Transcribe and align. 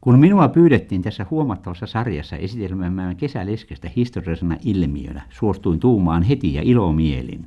Kun 0.00 0.18
minua 0.18 0.48
pyydettiin 0.48 1.02
tässä 1.02 1.26
huomattavassa 1.30 1.86
sarjassa 1.86 2.36
esitelmään 2.36 3.16
kesäleskestä 3.16 3.90
historiallisena 3.96 4.56
ilmiönä, 4.64 5.22
suostuin 5.30 5.80
tuumaan 5.80 6.22
heti 6.22 6.54
ja 6.54 6.62
ilomielin. 6.62 7.46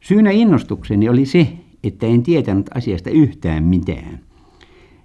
Syynä 0.00 0.30
innostukseni 0.30 1.08
oli 1.08 1.26
se, 1.26 1.48
että 1.84 2.06
en 2.06 2.22
tietänyt 2.22 2.70
asiasta 2.74 3.10
yhtään 3.10 3.64
mitään. 3.64 4.20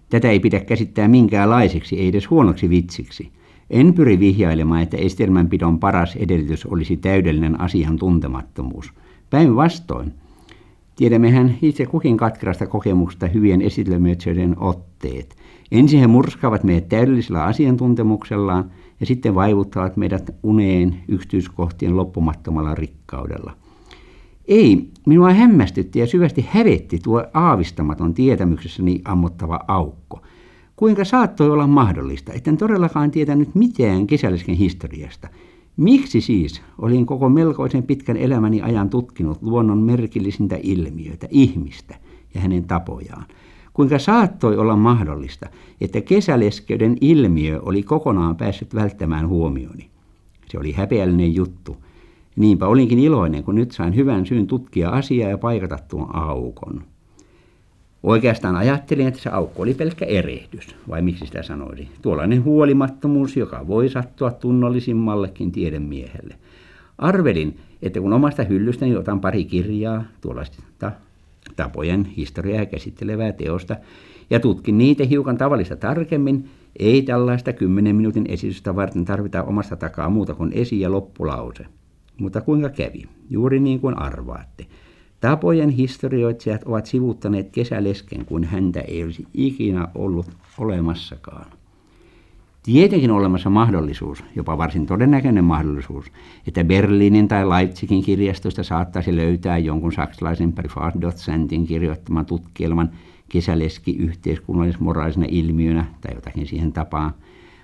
Tätä 0.09 0.29
ei 0.29 0.39
pidä 0.39 0.59
käsittää 0.59 1.07
minkäänlaiseksi, 1.07 1.99
ei 1.99 2.07
edes 2.07 2.29
huonoksi 2.29 2.69
vitsiksi. 2.69 3.31
En 3.69 3.93
pyri 3.93 4.19
vihjailemaan, 4.19 4.81
että 4.81 4.97
estelmänpidon 4.97 5.79
paras 5.79 6.15
edellytys 6.15 6.65
olisi 6.65 6.97
täydellinen 6.97 7.61
asian 7.61 7.97
tuntemattomuus. 7.97 8.93
Päinvastoin. 9.29 10.13
Tiedämmehän 10.95 11.57
itse 11.61 11.85
kukin 11.85 12.17
katkerasta 12.17 12.67
kokemuksesta 12.67 13.27
hyvien 13.27 13.61
esitelmöitsijöiden 13.61 14.55
otteet. 14.59 15.35
Ensin 15.71 15.99
he 15.99 16.07
murskaavat 16.07 16.63
meidät 16.63 16.89
täydellisellä 16.89 17.43
asiantuntemuksellaan 17.43 18.71
ja 18.99 19.05
sitten 19.05 19.35
vaivuttavat 19.35 19.97
meidät 19.97 20.35
uneen 20.43 20.95
yksityiskohtien 21.07 21.97
loppumattomalla 21.97 22.75
rikkaudella. 22.75 23.53
Ei, 24.47 24.89
minua 25.05 25.33
hämmästytti 25.33 25.99
ja 25.99 26.07
syvästi 26.07 26.45
hävetti 26.49 26.99
tuo 27.03 27.25
aavistamaton 27.33 28.13
tietämyksessäni 28.13 29.01
ammottava 29.05 29.59
aukko. 29.67 30.21
Kuinka 30.75 31.05
saattoi 31.05 31.49
olla 31.49 31.67
mahdollista, 31.67 32.33
etten 32.33 32.57
todellakaan 32.57 33.11
tietänyt 33.11 33.55
mitään 33.55 34.07
kesällisen 34.07 34.55
historiasta. 34.55 35.27
Miksi 35.77 36.21
siis 36.21 36.61
olin 36.77 37.05
koko 37.05 37.29
melkoisen 37.29 37.83
pitkän 37.83 38.17
elämäni 38.17 38.61
ajan 38.61 38.89
tutkinut 38.89 39.41
luonnon 39.41 39.77
merkillisintä 39.77 40.57
ilmiöitä, 40.63 41.27
ihmistä 41.31 41.95
ja 42.33 42.41
hänen 42.41 42.63
tapojaan? 42.63 43.25
Kuinka 43.79 43.99
saattoi 43.99 44.57
olla 44.57 44.75
mahdollista, 44.75 45.49
että 45.81 46.01
kesäleskeyden 46.01 46.97
ilmiö 47.01 47.59
oli 47.61 47.83
kokonaan 47.83 48.35
päässyt 48.35 48.75
välttämään 48.75 49.27
huomioni? 49.27 49.89
Se 50.51 50.59
oli 50.59 50.71
häpeällinen 50.71 51.35
juttu. 51.35 51.77
Niinpä 52.35 52.67
olinkin 52.67 52.99
iloinen, 52.99 53.43
kun 53.43 53.55
nyt 53.55 53.71
sain 53.71 53.95
hyvän 53.95 54.25
syyn 54.25 54.47
tutkia 54.47 54.89
asiaa 54.89 55.29
ja 55.29 55.37
paikata 55.37 55.77
tuon 55.87 56.15
aukon. 56.15 56.83
Oikeastaan 58.03 58.55
ajattelin, 58.55 59.07
että 59.07 59.19
se 59.19 59.29
aukko 59.29 59.63
oli 59.63 59.73
pelkkä 59.73 60.05
erehdys, 60.05 60.75
vai 60.89 61.01
miksi 61.01 61.25
sitä 61.25 61.43
sanoisi. 61.43 61.87
Tuollainen 62.01 62.43
huolimattomuus, 62.43 63.37
joka 63.37 63.67
voi 63.67 63.89
sattua 63.89 64.31
tunnollisimmallekin 64.31 65.51
tiedemiehelle. 65.51 66.35
Arvelin, 66.97 67.59
että 67.81 68.01
kun 68.01 68.13
omasta 68.13 68.43
hyllystäni 68.43 68.95
otan 68.95 69.21
pari 69.21 69.45
kirjaa 69.45 70.03
tuollaista 70.21 70.63
tapojen 71.55 72.05
historiaa 72.05 72.65
käsittelevää 72.65 73.31
teosta 73.31 73.75
ja 74.29 74.39
tutkin 74.39 74.77
niitä 74.77 75.05
hiukan 75.05 75.37
tavallista 75.37 75.75
tarkemmin, 75.75 76.49
ei 76.79 77.01
tällaista 77.01 77.53
kymmenen 77.53 77.95
minuutin 77.95 78.25
esitystä 78.27 78.75
varten 78.75 79.05
tarvita 79.05 79.43
omasta 79.43 79.75
takaa 79.75 80.09
muuta 80.09 80.33
kuin 80.33 80.51
esi- 80.53 80.79
ja 80.79 80.91
loppulause. 80.91 81.65
Mutta 82.19 82.41
kuinka 82.41 82.69
kävi? 82.69 83.03
Juuri 83.29 83.59
niin 83.59 83.79
kuin 83.79 83.97
arvaatte. 83.97 84.65
Tapojen 85.19 85.69
historioitsijat 85.69 86.63
ovat 86.63 86.85
sivuttaneet 86.85 87.49
kesälesken, 87.51 88.25
kun 88.25 88.43
häntä 88.43 88.81
ei 88.81 89.03
olisi 89.03 89.27
ikinä 89.33 89.87
ollut 89.95 90.27
olemassakaan. 90.57 91.58
Tietenkin 92.63 93.11
olemassa 93.11 93.49
mahdollisuus, 93.49 94.23
jopa 94.35 94.57
varsin 94.57 94.85
todennäköinen 94.85 95.43
mahdollisuus, 95.43 96.05
että 96.47 96.63
Berliinin 96.63 97.27
tai 97.27 97.49
Leipzigin 97.49 98.03
kirjastosta 98.03 98.63
saattaisi 98.63 99.15
löytää 99.15 99.57
jonkun 99.57 99.93
saksalaisen 99.93 100.53
Privatdozentin 100.53 101.67
kirjoittaman 101.67 102.25
tutkielman 102.25 102.89
kesäleski 103.29 103.95
yhteiskunnallismoraalisena 103.97 105.25
ilmiönä 105.29 105.85
tai 106.01 106.15
jotakin 106.15 106.47
siihen 106.47 106.73
tapaan, 106.73 107.13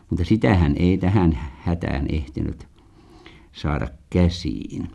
mutta 0.10 0.26
sitähän 0.26 0.76
ei 0.80 0.98
tähän 0.98 1.38
hätään 1.60 2.06
ehtinyt 2.10 2.68
saada 3.52 3.88
käsiin. 4.10 4.90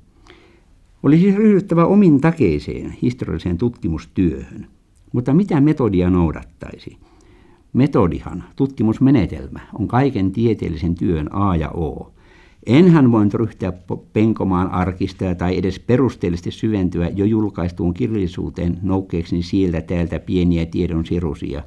Olisi 1.02 1.22
siis 1.22 1.36
ryhdyttävä 1.36 1.84
omin 1.84 2.20
takeiseen 2.20 2.96
historialliseen 3.02 3.58
tutkimustyöhön. 3.58 4.66
Mutta 5.12 5.34
mitä 5.34 5.60
metodia 5.60 6.10
noudattaisi? 6.10 6.98
Metodihan, 7.72 8.44
tutkimusmenetelmä, 8.56 9.60
on 9.78 9.88
kaiken 9.88 10.32
tieteellisen 10.32 10.94
työn 10.94 11.34
A 11.34 11.56
ja 11.56 11.70
O. 11.70 12.12
Enhän 12.66 13.12
voinut 13.12 13.34
ryhtyä 13.34 13.72
penkomaan 14.12 14.70
arkistoja 14.70 15.34
tai 15.34 15.58
edes 15.58 15.78
perusteellisesti 15.78 16.50
syventyä 16.50 17.08
jo 17.08 17.24
julkaistuun 17.24 17.94
kirjallisuuteen 17.94 18.78
noukkeeksi 18.82 19.42
sieltä 19.42 19.80
täältä 19.80 20.18
pieniä 20.18 20.66
tiedon 20.66 21.06
sirusia. 21.06 21.62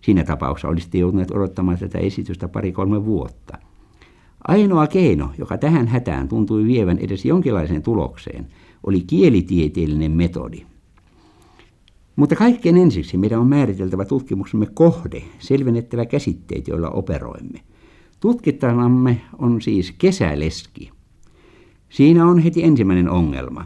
Siinä 0.00 0.24
tapauksessa 0.24 0.68
olisitte 0.68 0.98
joutuneet 0.98 1.30
odottamaan 1.30 1.78
tätä 1.78 1.98
esitystä 1.98 2.48
pari-kolme 2.48 3.04
vuotta. 3.04 3.58
Ainoa 4.48 4.86
keino, 4.86 5.30
joka 5.38 5.58
tähän 5.58 5.86
hätään 5.86 6.28
tuntui 6.28 6.64
vievän 6.64 6.98
edes 6.98 7.24
jonkinlaiseen 7.24 7.82
tulokseen, 7.82 8.46
oli 8.86 9.00
kielitieteellinen 9.00 10.12
metodi. 10.12 10.66
Mutta 12.20 12.36
kaikkein 12.36 12.76
ensiksi 12.76 13.16
meidän 13.16 13.40
on 13.40 13.46
määriteltävä 13.46 14.04
tutkimuksemme 14.04 14.66
kohde, 14.74 15.22
selvennettävä 15.38 16.06
käsitteet, 16.06 16.68
joilla 16.68 16.90
operoimme. 16.90 17.60
Tutkittavamme 18.20 19.20
on 19.38 19.60
siis 19.62 19.92
kesäleski. 19.98 20.90
Siinä 21.88 22.26
on 22.26 22.38
heti 22.38 22.64
ensimmäinen 22.64 23.10
ongelma. 23.10 23.64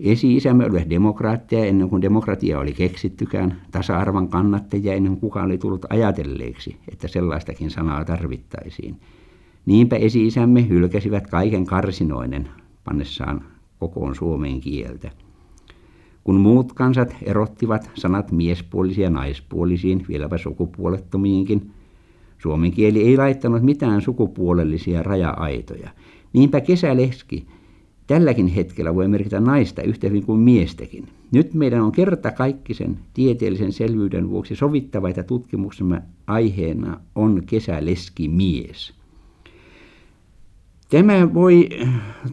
Esi-isämme 0.00 0.64
olivat 0.64 0.90
demokraatteja 0.90 1.64
ennen 1.64 1.88
kuin 1.88 2.02
demokratia 2.02 2.58
oli 2.58 2.72
keksittykään, 2.72 3.62
tasa-arvon 3.70 4.28
kannattajia 4.28 4.94
ennen 4.94 5.12
kuin 5.12 5.20
kukaan 5.20 5.46
oli 5.46 5.58
tullut 5.58 5.86
ajatelleeksi, 5.90 6.76
että 6.92 7.08
sellaistakin 7.08 7.70
sanaa 7.70 8.04
tarvittaisiin. 8.04 9.00
Niinpä 9.66 9.96
esi-isämme 9.96 10.68
hylkäsivät 10.68 11.26
kaiken 11.26 11.66
karsinoinen 11.66 12.48
pannessaan 12.84 13.44
kokoon 13.78 14.14
suomen 14.14 14.60
kieltä. 14.60 15.10
Kun 16.28 16.40
muut 16.40 16.72
kansat 16.72 17.16
erottivat 17.22 17.90
sanat 17.94 18.32
miespuolisia 18.32 19.04
ja 19.04 19.10
naispuolisiin, 19.10 20.04
vieläpä 20.08 20.38
sukupuolettomiinkin, 20.38 21.70
suomen 22.38 22.70
kieli 22.72 23.02
ei 23.02 23.16
laittanut 23.16 23.62
mitään 23.62 24.02
sukupuolellisia 24.02 25.02
raja-aitoja. 25.02 25.90
Niinpä 26.32 26.60
kesäleski 26.60 27.46
tälläkin 28.06 28.46
hetkellä 28.46 28.94
voi 28.94 29.08
merkitä 29.08 29.40
naista 29.40 29.82
yhtä 29.82 30.06
hyvin 30.06 30.26
kuin 30.26 30.40
miestäkin. 30.40 31.08
Nyt 31.32 31.54
meidän 31.54 31.82
on 31.82 31.92
kerta 31.92 32.30
kaikkisen 32.30 32.98
tieteellisen 33.14 33.72
selvyyden 33.72 34.30
vuoksi 34.30 34.56
sovittava, 34.56 35.08
että 35.08 35.22
tutkimuksemme 35.22 36.02
aiheena 36.26 37.00
on 37.14 37.42
kesäleski 37.46 38.28
mies. 38.28 38.97
Tämä 40.88 41.34
voi 41.34 41.68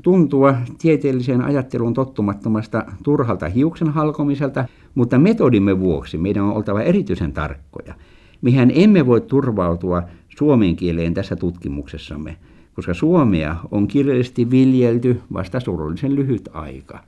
tuntua 0.02 0.56
tieteelliseen 0.78 1.42
ajatteluun 1.42 1.94
tottumattomasta 1.94 2.86
turhalta 3.04 3.50
hiuksen 3.50 3.90
halkomiselta, 3.90 4.66
mutta 4.96 5.20
metodimme 5.20 5.80
vuoksi 5.80 6.18
meidän 6.18 6.44
on 6.44 6.54
oltava 6.54 6.82
erityisen 6.82 7.34
tarkkoja. 7.34 7.94
Mehän 8.42 8.72
emme 8.76 9.06
voi 9.06 9.22
turvautua 9.22 10.04
suomen 10.38 10.76
kieleen 10.76 11.14
tässä 11.14 11.36
tutkimuksessamme, 11.36 12.38
koska 12.74 12.94
suomea 12.94 13.56
on 13.72 13.88
kirjallisesti 13.88 14.52
viljelty 14.52 15.22
vasta 15.34 15.60
surullisen 15.60 16.16
lyhyt 16.16 16.50
aika. 16.54 17.00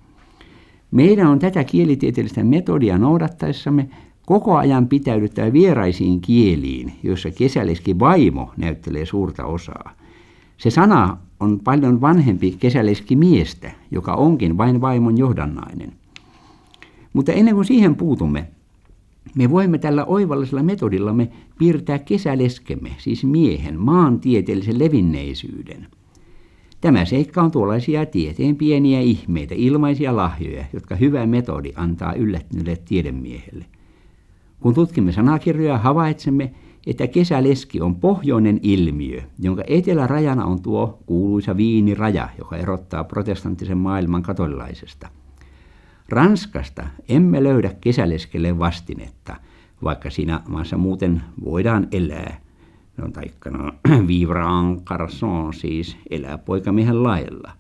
Meidän 0.92 1.28
on 1.28 1.40
tätä 1.40 1.64
kielitieteellistä 1.64 2.44
metodia 2.44 2.98
noudattaessamme 2.98 3.90
koko 4.26 4.58
ajan 4.58 4.88
pitäydyttävä 4.88 5.54
vieraisiin 5.54 6.22
kieliin, 6.22 6.94
joissa 7.04 7.32
kesäleski 7.32 8.00
vaimo 8.00 8.52
näyttelee 8.58 9.06
suurta 9.06 9.46
osaa. 9.46 9.92
Se 10.58 10.70
sana 10.70 11.18
on 11.40 11.60
paljon 11.60 12.02
vanhempi 12.02 12.52
kesäleski 12.60 13.16
miestä, 13.16 13.72
joka 13.92 14.14
onkin 14.14 14.58
vain 14.58 14.82
vaimon 14.82 15.18
johdannainen. 15.18 15.94
Mutta 17.14 17.32
ennen 17.32 17.56
kuin 17.56 17.66
siihen 17.66 17.96
puutumme, 17.96 18.48
me 19.36 19.52
voimme 19.52 19.78
tällä 19.78 20.06
oivallisella 20.06 20.64
metodillamme 20.64 21.30
piirtää 21.58 22.00
kesäleskemme, 22.00 22.90
siis 22.98 23.24
miehen, 23.24 23.80
maantieteellisen 23.80 24.80
levinneisyyden. 24.80 25.88
Tämä 26.82 27.06
seikka 27.06 27.42
on 27.42 27.52
tuollaisia 27.52 28.06
tieteen 28.06 28.56
pieniä 28.56 29.00
ihmeitä, 29.00 29.56
ilmaisia 29.58 30.16
lahjoja, 30.16 30.66
jotka 30.74 30.96
hyvä 30.96 31.26
metodi 31.26 31.72
antaa 31.76 32.14
yllättyneelle 32.14 32.78
tiedemiehelle. 32.86 33.66
Kun 34.60 34.74
tutkimme 34.74 35.12
sanakirjoja, 35.12 35.78
havaitsemme, 35.78 36.52
että 36.88 37.08
kesäleski 37.08 37.82
on 37.82 37.96
pohjoinen 37.96 38.60
ilmiö, 38.64 39.22
jonka 39.40 39.64
etelärajana 39.68 40.46
on 40.46 40.62
tuo 40.62 41.00
kuuluisa 41.06 41.58
viiniraja, 41.58 42.30
joka 42.38 42.58
erottaa 42.58 43.04
protestanttisen 43.04 43.78
maailman 43.78 44.22
katolilaisesta. 44.24 45.10
Ranskasta 46.10 46.88
emme 47.10 47.44
löydä 47.44 47.74
kesäleskelle 47.82 48.60
vastinetta, 48.60 49.36
vaikka 49.84 50.10
siinä 50.10 50.42
maassa 50.48 50.78
muuten 50.78 51.22
voidaan 51.46 51.88
elää. 51.92 52.40
No, 52.98 53.12
taikka 53.12 53.50
no, 53.50 53.72
vivre 54.08 54.42
en 54.42 54.82
garçon, 54.86 55.54
siis 55.54 55.98
elää 56.10 56.38
poikamiehen 56.38 57.04
lailla. 57.04 57.52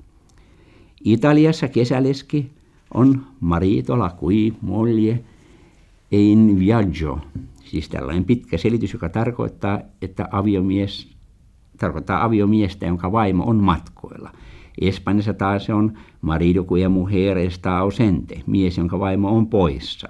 Italiassa 1.03 1.67
kesäleski 1.67 2.51
on 2.93 3.25
marito 3.39 3.99
la 3.99 4.09
cui 4.19 4.53
moglie 4.61 5.23
ein 6.13 6.59
viaggio, 6.59 7.19
siis 7.63 7.89
tällainen 7.89 8.25
pitkä 8.25 8.57
selitys, 8.57 8.93
joka 8.93 9.09
tarkoittaa, 9.09 9.81
että 10.01 10.27
aviomies, 10.31 11.17
tarkoittaa 11.77 12.23
aviomiestä, 12.23 12.85
jonka 12.85 13.11
vaimo 13.11 13.43
on 13.43 13.63
matkoilla. 13.63 14.31
Espanjassa 14.81 15.33
taas 15.33 15.65
se 15.65 15.73
on 15.73 15.93
marido 16.21 16.63
cuya 16.63 16.89
mujer 16.89 17.37
está 17.37 17.77
ausente, 17.77 18.41
mies, 18.45 18.77
jonka 18.77 18.99
vaimo 18.99 19.37
on 19.37 19.47
poissa. 19.47 20.07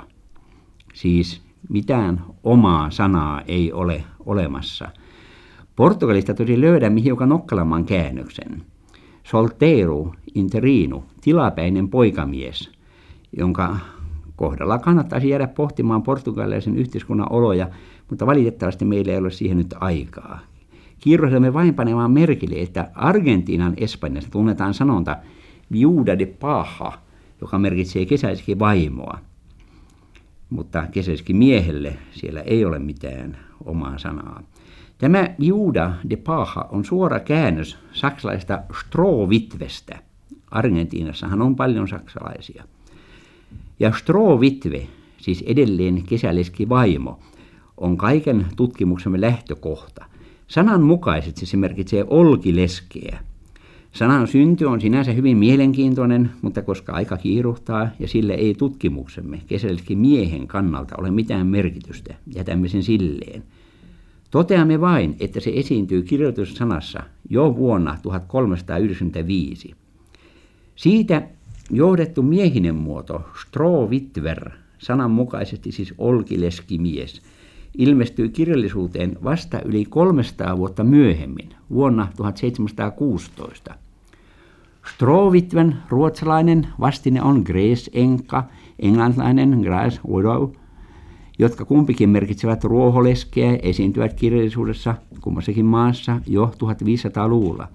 Siis 0.93 1.41
mitään 1.69 2.23
omaa 2.43 2.91
sanaa 2.91 3.41
ei 3.41 3.71
ole 3.73 4.03
olemassa. 4.25 4.89
Portugalista 5.75 6.33
tosi 6.33 6.61
löydämme 6.61 7.03
hiukan 7.03 7.29
nokkalamman 7.29 7.85
käännöksen. 7.85 8.63
Solteiro 9.23 10.13
interino, 10.35 11.03
tilapäinen 11.21 11.89
poikamies, 11.89 12.71
jonka 13.37 13.77
kohdalla 14.37 14.79
kannattaisi 14.79 15.29
jäädä 15.29 15.47
pohtimaan 15.47 16.03
portugalilaisen 16.03 16.77
yhteiskunnan 16.77 17.31
oloja, 17.31 17.69
mutta 18.09 18.25
valitettavasti 18.25 18.85
meillä 18.85 19.11
ei 19.11 19.17
ole 19.17 19.31
siihen 19.31 19.57
nyt 19.57 19.73
aikaa. 19.79 20.39
Kiiroisemme 20.99 21.53
vain 21.53 21.73
panemaan 21.73 22.11
merkille, 22.11 22.61
että 22.61 22.91
Argentiinan 22.95 23.73
Espanjassa 23.77 24.31
tunnetaan 24.31 24.73
sanonta 24.73 25.17
viuda 25.71 26.19
de 26.19 26.25
paha, 26.25 26.93
joka 27.41 27.59
merkitsee 27.59 28.05
kesäiski 28.05 28.59
vaimoa. 28.59 29.19
Mutta 30.49 30.87
kesäiski 30.91 31.33
miehelle 31.33 31.97
siellä 32.11 32.41
ei 32.41 32.65
ole 32.65 32.79
mitään 32.79 33.37
omaa 33.65 33.97
sanaa. 33.97 34.43
Tämä 34.97 35.29
viuda 35.39 35.93
de 36.09 36.15
paha 36.15 36.67
on 36.71 36.85
suora 36.85 37.19
käännös 37.19 37.77
saksalaista 37.93 38.61
Strohwitwestä. 38.79 39.99
Argentiinassahan 40.51 41.41
on 41.41 41.55
paljon 41.55 41.87
saksalaisia. 41.87 42.63
Ja 43.79 43.91
Strohwitwe, 43.91 44.87
siis 45.17 45.43
edelleen 45.47 46.03
kesäleski 46.03 46.69
vaimo, 46.69 47.19
on 47.77 47.97
kaiken 47.97 48.45
tutkimuksemme 48.55 49.21
lähtökohta. 49.21 50.05
Sananmukaisesti 50.47 51.45
se 51.45 51.57
merkitsee 51.57 52.05
olkileskeä. 52.07 53.19
Sanan 53.91 54.27
synty 54.27 54.65
on 54.65 54.81
sinänsä 54.81 55.11
hyvin 55.11 55.37
mielenkiintoinen, 55.37 56.29
mutta 56.41 56.61
koska 56.61 56.93
aika 56.93 57.17
kiiruhtaa 57.17 57.89
ja 57.99 58.07
sille 58.07 58.33
ei 58.33 58.53
tutkimuksemme 58.53 59.41
kesäleski 59.47 59.95
miehen 59.95 60.47
kannalta 60.47 60.95
ole 60.97 61.11
mitään 61.11 61.47
merkitystä, 61.47 62.15
jätämme 62.35 62.67
sen 62.67 62.83
silleen. 62.83 63.43
Toteamme 64.31 64.81
vain, 64.81 65.15
että 65.19 65.39
se 65.39 65.51
esiintyy 65.55 66.01
kirjoitussanassa 66.01 66.99
jo 67.29 67.55
vuonna 67.55 67.97
1395. 68.01 69.75
Siitä 70.75 71.27
johdettu 71.69 72.23
miehinen 72.23 72.75
muoto, 72.75 73.21
Strohwitwer, 73.41 74.51
sananmukaisesti 74.77 75.71
siis 75.71 75.93
olkileskimies, 75.97 77.21
ilmestyi 77.77 78.29
kirjallisuuteen 78.29 79.17
vasta 79.23 79.61
yli 79.61 79.85
300 79.85 80.57
vuotta 80.57 80.83
myöhemmin, 80.83 81.49
vuonna 81.69 82.07
1716. 82.17 83.75
Strohwitwen 84.93 85.75
ruotsalainen 85.89 86.67
vastine 86.79 87.21
on 87.21 87.43
Enka, 87.93 88.43
englantilainen 88.79 89.59
Gräs 89.61 90.01
Widow, 90.07 90.49
jotka 91.39 91.65
kumpikin 91.65 92.09
merkitsevät 92.09 92.63
ruoholeskeä, 92.63 93.59
esiintyvät 93.61 94.13
kirjallisuudessa 94.13 94.95
kummassakin 95.21 95.65
maassa 95.65 96.21
jo 96.27 96.51
1500-luvulla, 96.55 97.67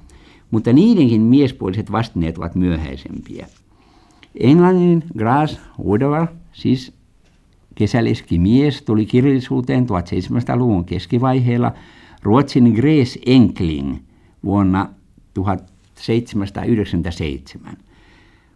mutta 0.51 0.73
niidenkin 0.73 1.21
miespuoliset 1.21 1.93
vastineet 1.93 2.39
ovat 2.39 2.55
myöhäisempiä. 2.55 3.47
Englannin 4.41 5.05
Gras 5.19 5.61
Widower, 5.85 6.27
siis 6.53 6.93
kesäleski 7.75 8.39
mies, 8.39 8.83
tuli 8.83 9.07
kirjallisuuteen 9.07 9.87
1700-luvun 9.87 10.85
keskivaiheella 10.85 11.73
Ruotsin 12.23 12.73
Gräs 12.73 13.19
Enkling 13.27 13.97
vuonna 14.45 14.89
1797. 15.35 17.77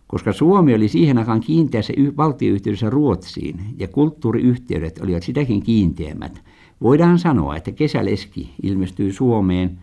Koska 0.07 0.33
Suomi 0.33 0.75
oli 0.75 0.89
siihen 0.89 1.19
aikaan 1.19 1.41
kiinteässä 1.41 1.93
valtioyhteydessä 2.17 2.91
Ruotsiin 2.91 3.61
ja 3.79 3.89
kulttuuriyhteydet 3.89 5.01
olivat 5.03 5.23
sitäkin 5.23 5.63
kiinteämmät, 5.63 6.43
voidaan 6.83 7.19
sanoa, 7.19 7.57
että 7.57 7.73
kesäleski 7.73 8.55
ilmestyi 8.63 9.13
Suomeen 9.13 9.79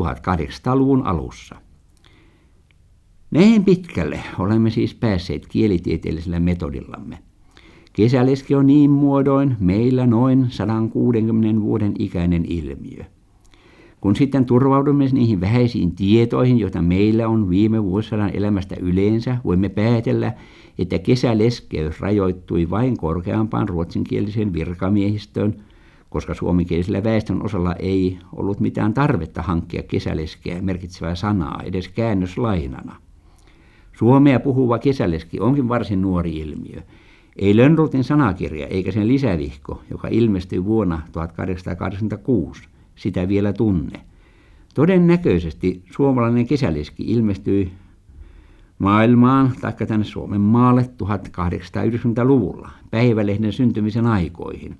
1800-luvun 0.00 1.06
alussa. 1.06 1.56
Näin 3.34 3.64
pitkälle 3.64 4.20
olemme 4.38 4.70
siis 4.70 4.94
päässeet 4.94 5.46
kielitieteellisellä 5.46 6.40
metodillamme. 6.40 7.18
Kesäleski 7.92 8.54
on 8.54 8.66
niin 8.66 8.90
muodoin 8.90 9.56
meillä 9.60 10.06
noin 10.06 10.46
160 10.50 11.60
vuoden 11.60 11.92
ikäinen 11.98 12.44
ilmiö. 12.48 13.04
Kun 14.00 14.16
sitten 14.16 14.44
turvaudumme 14.44 15.08
niihin 15.12 15.40
vähäisiin 15.40 15.94
tietoihin, 15.94 16.58
joita 16.58 16.82
meillä 16.82 17.28
on 17.28 17.50
viime 17.50 17.84
vuosisadan 17.84 18.30
elämästä 18.34 18.76
yleensä, 18.80 19.36
voimme 19.44 19.68
päätellä, 19.68 20.32
että 20.78 20.98
kesäleskeys 20.98 22.00
rajoittui 22.00 22.70
vain 22.70 22.96
korkeampaan 22.96 23.68
ruotsinkieliseen 23.68 24.52
virkamiehistöön, 24.52 25.54
koska 26.10 26.34
suomenkielisellä 26.34 27.04
väestön 27.04 27.44
osalla 27.44 27.74
ei 27.74 28.18
ollut 28.36 28.60
mitään 28.60 28.94
tarvetta 28.94 29.42
hankkia 29.42 29.82
kesäleskeä 29.82 30.62
merkitsevää 30.62 31.14
sanaa 31.14 31.62
edes 31.64 31.88
käännöslainana. 31.88 32.96
Suomea 33.98 34.40
puhuva 34.40 34.78
kesäleski 34.78 35.40
onkin 35.40 35.68
varsin 35.68 36.02
nuori 36.02 36.36
ilmiö. 36.36 36.80
Ei 37.36 37.56
Lönnrotin 37.56 38.04
sanakirja 38.04 38.66
eikä 38.66 38.92
sen 38.92 39.08
lisävihko, 39.08 39.82
joka 39.90 40.08
ilmestyi 40.08 40.64
vuonna 40.64 41.02
1886, 41.12 42.62
sitä 42.94 43.28
vielä 43.28 43.52
tunne. 43.52 44.00
Todennäköisesti 44.74 45.82
suomalainen 45.90 46.46
kesäleski 46.46 47.02
ilmestyi 47.02 47.72
maailmaan 48.78 49.52
tai 49.60 49.72
tänne 49.72 50.04
Suomen 50.04 50.40
maalle 50.40 50.90
1890-luvulla 51.02 52.70
päivälehden 52.90 53.52
syntymisen 53.52 54.06
aikoihin. 54.06 54.76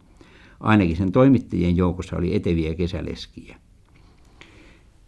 Ainakin 0.61 0.97
sen 0.97 1.13
toimittajien 1.13 1.77
joukossa 1.77 2.17
oli 2.17 2.35
eteviä 2.35 2.75
kesäleskiä. 2.75 3.57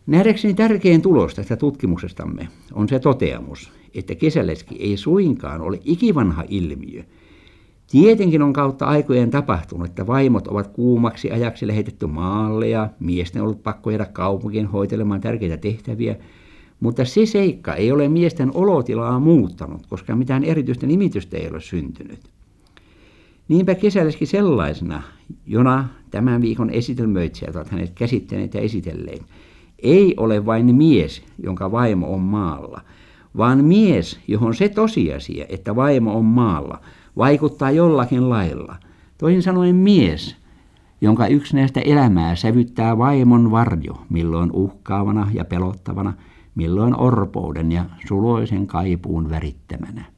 Nähdäkseni 0.06 0.54
tärkein 0.54 1.02
tulos 1.02 1.34
tästä 1.34 1.56
tutkimuksestamme 1.56 2.48
on 2.72 2.88
se 2.88 2.98
toteamus, 2.98 3.72
että 3.94 4.14
kesäleski 4.14 4.76
ei 4.78 4.96
suinkaan 4.96 5.60
ole 5.60 5.80
ikivanha 5.84 6.44
ilmiö. 6.48 7.02
Tietenkin 7.90 8.42
on 8.42 8.52
kautta 8.52 8.86
aikojen 8.86 9.30
tapahtunut, 9.30 9.86
että 9.88 10.06
vaimot 10.06 10.48
ovat 10.48 10.66
kuumaksi 10.66 11.30
ajaksi 11.30 11.66
lähetetty 11.66 12.06
maalle 12.06 12.68
ja 12.68 12.88
miesten 13.00 13.42
on 13.42 13.48
ollut 13.48 13.62
pakko 13.62 13.90
jäädä 13.90 14.04
kaupunkiin 14.04 14.66
hoitelemaan 14.66 15.20
tärkeitä 15.20 15.56
tehtäviä, 15.56 16.16
mutta 16.80 17.04
se 17.04 17.26
seikka 17.26 17.74
ei 17.74 17.92
ole 17.92 18.08
miesten 18.08 18.50
olotilaa 18.54 19.20
muuttanut, 19.20 19.86
koska 19.86 20.16
mitään 20.16 20.44
erityistä 20.44 20.86
nimitystä 20.86 21.36
ei 21.36 21.48
ole 21.48 21.60
syntynyt. 21.60 22.20
Niinpä 23.48 23.74
kesäleski 23.74 24.26
sellaisena, 24.26 25.02
jona 25.46 25.88
tämän 26.10 26.42
viikon 26.42 26.70
esitelmöitsijät 26.70 27.56
ovat 27.56 27.70
hänet 27.70 27.92
käsittäneet 27.94 28.54
ja 28.54 28.60
esitelleet, 28.60 29.22
ei 29.82 30.14
ole 30.16 30.46
vain 30.46 30.74
mies, 30.74 31.22
jonka 31.42 31.72
vaimo 31.72 32.14
on 32.14 32.20
maalla, 32.20 32.80
vaan 33.36 33.64
mies, 33.64 34.20
johon 34.28 34.54
se 34.54 34.68
tosiasia, 34.68 35.46
että 35.48 35.76
vaimo 35.76 36.14
on 36.18 36.24
maalla, 36.24 36.80
vaikuttaa 37.16 37.70
jollakin 37.70 38.30
lailla. 38.30 38.76
Toisin 39.18 39.42
sanoen 39.42 39.76
mies, 39.76 40.36
jonka 41.00 41.26
yksi 41.26 41.56
näistä 41.56 41.80
elämää 41.80 42.36
sävyttää 42.36 42.98
vaimon 42.98 43.50
varjo, 43.50 44.02
milloin 44.10 44.50
uhkaavana 44.52 45.30
ja 45.32 45.44
pelottavana, 45.44 46.12
milloin 46.54 47.00
orpouden 47.00 47.72
ja 47.72 47.84
suloisen 48.08 48.66
kaipuun 48.66 49.30
värittämänä. 49.30 50.15